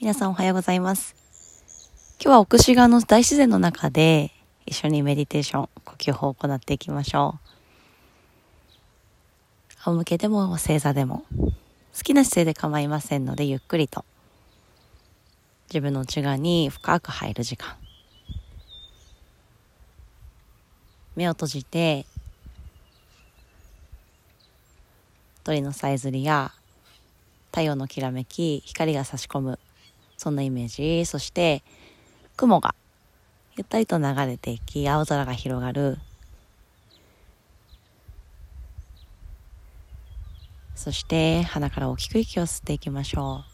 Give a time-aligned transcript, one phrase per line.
[0.00, 1.16] 皆さんおはようございます。
[2.22, 4.30] 今日は奥志賀の大自然の中で
[4.64, 7.40] 一緒にメディテーション、呼吸法を行っていきましょ
[9.76, 9.82] う。
[9.82, 11.52] 仰向けでも正座でも好
[12.04, 14.04] きな姿勢で構いませんのでゆっくりと
[15.68, 17.74] 自分の内側に深く入る時間
[21.16, 22.06] 目を閉じて
[25.42, 26.52] 鳥のさえずりや
[27.50, 29.58] 太陽のきらめき光が差し込む
[30.18, 31.06] そんなイメージ。
[31.06, 31.62] そして
[32.36, 32.74] 雲が
[33.56, 35.98] ゆったりと流れていき青空が広がる。
[40.74, 43.50] そして鼻から大きく息を吸っていきましょう。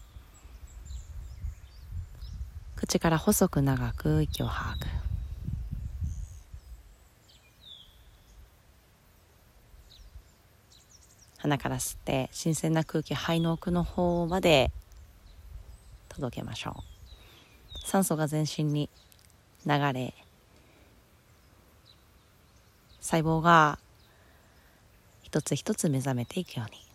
[2.77, 4.87] 口から細く長く息を吐く。
[11.39, 14.71] 鼻から吸って新鮮な空気肺の奥の方まで
[16.15, 16.85] 届けましょう。
[17.87, 18.89] 酸素が全身に
[19.67, 20.15] 流れ
[23.01, 23.79] 細胞が
[25.23, 26.94] 一つ一つ目覚めていくように。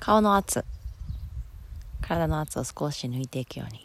[0.00, 0.64] 顔の圧。
[2.00, 3.84] 体の圧を少し抜いていくように。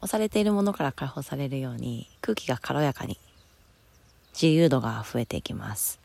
[0.00, 3.18] 押されているものから解放されるように空気が軽やかに
[4.32, 6.00] 自由度が増えていきます。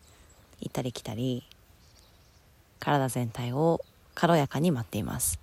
[0.61, 1.43] 行ったり来たり
[2.79, 3.81] 体全体を
[4.13, 5.39] 軽やかに待っています。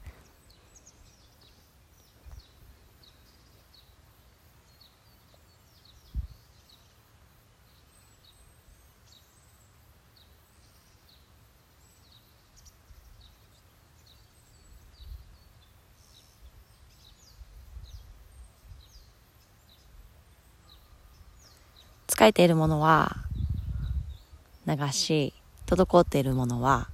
[22.24, 23.16] 疲れているものは
[24.66, 25.34] 流し、
[25.66, 26.88] 滞っているものは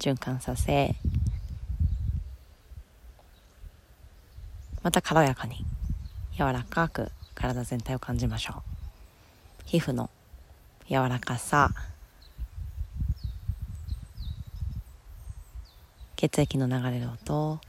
[0.00, 0.96] 循環させ、
[4.82, 5.64] また軽やかに
[6.36, 8.62] 柔らかく体全体を感じましょう。
[9.66, 10.10] 皮膚の
[10.88, 11.70] 柔らかさ、
[16.16, 17.60] 血液の流れる音、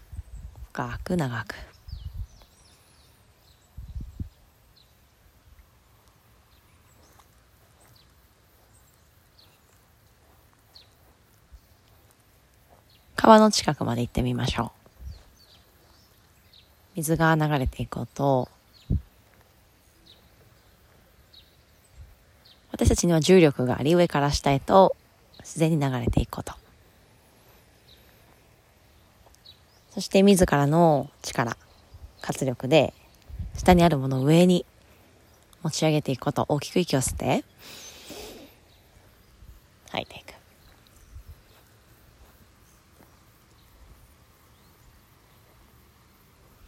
[0.72, 1.54] 深く長く。
[13.22, 15.16] 川の近くまで行ってみましょう。
[16.96, 18.50] 水が流れていく音。
[22.72, 24.96] 私たちには重力があり上から下へと
[25.42, 26.54] 自然に流れていくこと
[29.92, 31.58] そして自らの力
[32.22, 32.92] 活力で
[33.56, 34.66] 下にあるものを上に
[35.62, 36.48] 持ち上げていくこと。
[36.50, 37.44] 大きく息を吸って。
[39.92, 40.31] 吐いていく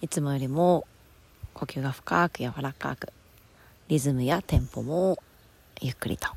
[0.03, 0.85] いつもよりも
[1.53, 3.13] 呼吸が深く柔らかく
[3.87, 5.17] リズムやテンポも
[5.79, 6.27] ゆっくりと。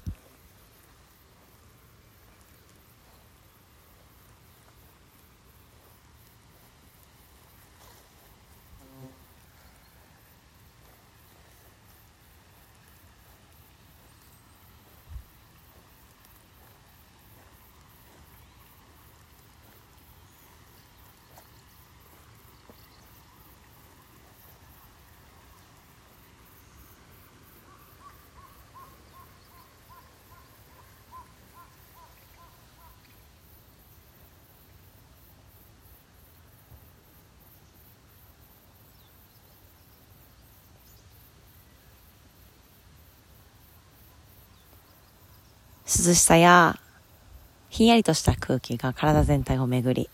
[45.87, 46.81] 涼しさや
[47.69, 50.11] ひんやりとした空気が体全体を巡り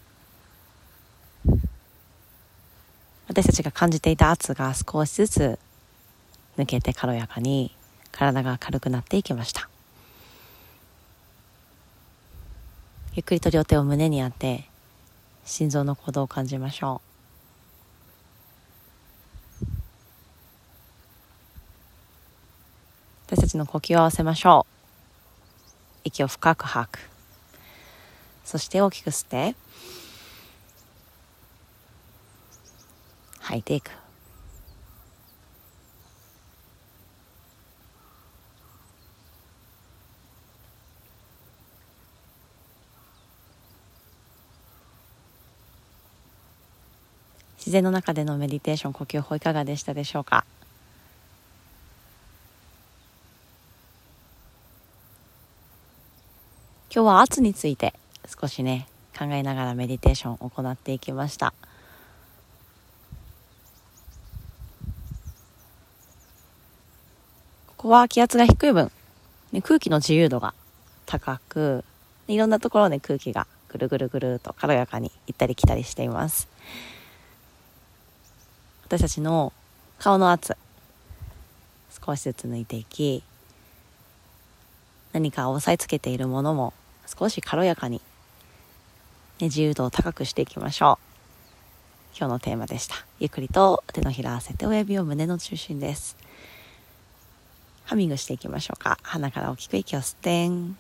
[3.27, 5.59] 私たちが感じていた圧が少しずつ
[6.59, 7.75] 抜けて軽やかに
[8.11, 9.71] 体が軽くなっていきました。
[13.15, 14.69] ゆっくりと両手を胸に当て
[15.47, 17.01] 心臓の鼓動を感じましょ
[19.63, 19.67] う。
[23.29, 24.72] 私たちの呼吸を合わせましょう。
[26.05, 26.99] 息を深く吐く。
[28.45, 29.55] そして大きく吸って
[33.41, 33.91] 吐いていく。
[47.59, 50.45] 自然の中でのメディテーション呼吸法いかがでしたでしょうか？
[56.95, 57.95] 今日は圧について
[58.39, 58.87] 少しね
[59.19, 61.55] 考えながらメディテーションを行っていきました。
[67.67, 68.93] ここは気圧が低い分、
[69.53, 70.53] ね、空気の自由度が
[71.07, 71.83] 高く
[72.29, 76.47] いろんなところで空気がぐるぐるぐると軽やかに行ったり来たりしています。
[78.85, 79.55] 私たちの
[79.99, 80.59] 顔の圧
[82.05, 83.23] 少しずつ抜いていき
[85.15, 86.75] 何か押さえつけているものも
[87.07, 88.01] 少し軽やかに、
[89.39, 91.05] ね、自由度を高くしていきましょう。
[92.17, 92.97] 今日のテーマでした。
[93.21, 96.17] ゆっくりと手のひら合わせて親指を胸の中心です。
[97.85, 98.99] ハミングしていきましょうか。
[99.03, 100.77] 鼻から大きく息を吸ってん。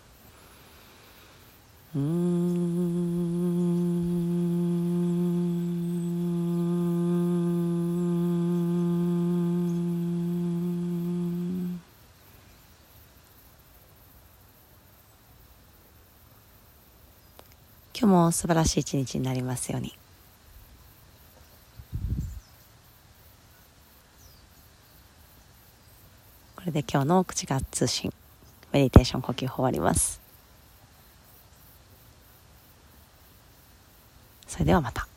[1.94, 3.22] うーん。
[17.94, 19.92] 今日も素晴らしい一日になりますように。
[26.56, 28.12] これで今日の口が通信
[28.72, 30.20] メディテーション呼吸法終わります。
[34.46, 35.11] それではまた。